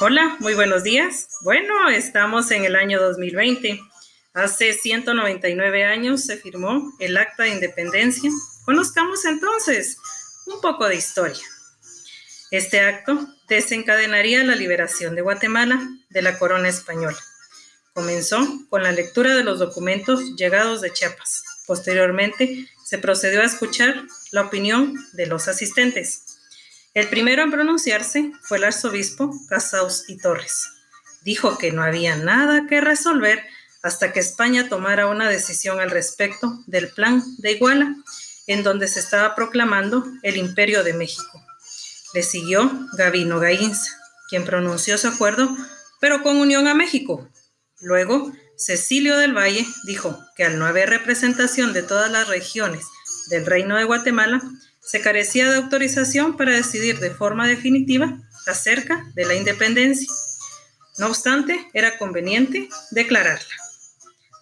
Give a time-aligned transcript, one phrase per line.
[0.00, 1.28] Hola, muy buenos días.
[1.42, 3.80] Bueno, estamos en el año 2020.
[4.32, 8.28] Hace 199 años se firmó el Acta de Independencia.
[8.64, 9.96] Conozcamos entonces
[10.46, 11.44] un poco de historia.
[12.50, 15.80] Este acto desencadenaría la liberación de Guatemala
[16.10, 17.18] de la corona española.
[17.92, 21.44] Comenzó con la lectura de los documentos llegados de Chiapas.
[21.68, 26.23] Posteriormente, se procedió a escuchar la opinión de los asistentes.
[26.94, 30.68] El primero en pronunciarse fue el arzobispo Casaus y Torres.
[31.22, 33.42] Dijo que no había nada que resolver
[33.82, 37.96] hasta que España tomara una decisión al respecto del plan de Iguala,
[38.46, 41.44] en donde se estaba proclamando el Imperio de México.
[42.14, 43.90] Le siguió Gavino Gainza,
[44.28, 45.54] quien pronunció su acuerdo,
[46.00, 47.28] pero con unión a México.
[47.80, 52.86] Luego, Cecilio del Valle dijo que al no haber representación de todas las regiones
[53.30, 54.40] del Reino de Guatemala,
[54.84, 60.08] se carecía de autorización para decidir de forma definitiva acerca de la independencia.
[60.98, 63.54] No obstante, era conveniente declararla.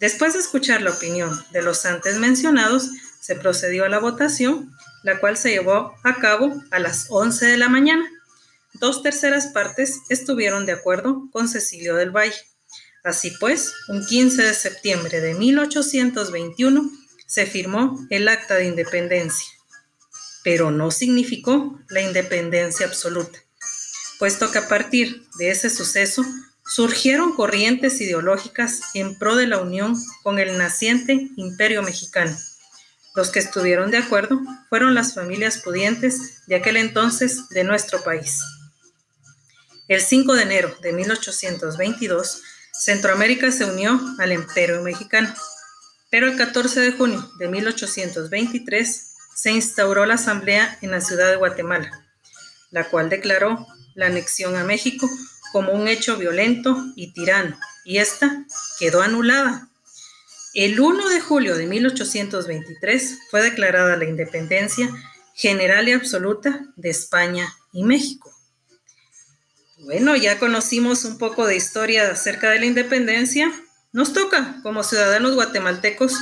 [0.00, 2.88] Después de escuchar la opinión de los antes mencionados,
[3.20, 7.56] se procedió a la votación, la cual se llevó a cabo a las 11 de
[7.58, 8.04] la mañana.
[8.74, 12.40] Dos terceras partes estuvieron de acuerdo con Cecilio del Valle.
[13.04, 16.90] Así pues, un 15 de septiembre de 1821
[17.26, 19.59] se firmó el Acta de Independencia
[20.42, 23.38] pero no significó la independencia absoluta,
[24.18, 26.24] puesto que a partir de ese suceso
[26.64, 32.36] surgieron corrientes ideológicas en pro de la unión con el naciente imperio mexicano.
[33.16, 38.38] Los que estuvieron de acuerdo fueron las familias pudientes de aquel entonces de nuestro país.
[39.88, 45.34] El 5 de enero de 1822, Centroamérica se unió al imperio mexicano,
[46.08, 49.09] pero el 14 de junio de 1823
[49.40, 52.04] se instauró la Asamblea en la ciudad de Guatemala,
[52.70, 55.08] la cual declaró la anexión a México
[55.50, 58.44] como un hecho violento y tirano, y esta
[58.78, 59.66] quedó anulada.
[60.52, 64.90] El 1 de julio de 1823 fue declarada la independencia
[65.34, 68.30] general y absoluta de España y México.
[69.78, 73.50] Bueno, ya conocimos un poco de historia acerca de la independencia.
[73.90, 76.18] Nos toca, como ciudadanos guatemaltecos,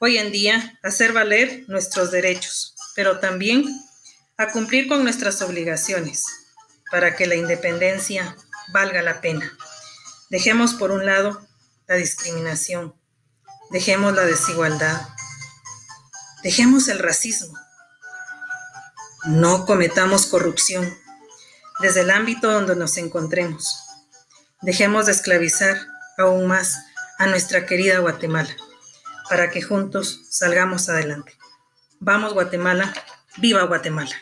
[0.00, 3.64] hoy en día hacer valer nuestros derechos, pero también
[4.36, 6.24] a cumplir con nuestras obligaciones
[6.90, 8.36] para que la independencia
[8.72, 9.52] valga la pena.
[10.30, 11.46] Dejemos por un lado
[11.88, 12.94] la discriminación,
[13.70, 15.00] dejemos la desigualdad,
[16.42, 17.58] dejemos el racismo,
[19.26, 20.96] no cometamos corrupción
[21.80, 23.84] desde el ámbito donde nos encontremos.
[24.60, 25.78] Dejemos de esclavizar
[26.18, 26.78] aún más
[27.18, 28.54] a nuestra querida Guatemala
[29.28, 31.36] para que juntos salgamos adelante.
[32.00, 32.92] Vamos Guatemala,
[33.38, 34.14] viva Guatemala.